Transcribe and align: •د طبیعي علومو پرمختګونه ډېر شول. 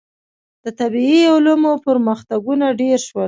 •د 0.63 0.65
طبیعي 0.79 1.21
علومو 1.35 1.71
پرمختګونه 1.85 2.65
ډېر 2.81 2.97
شول. 3.07 3.19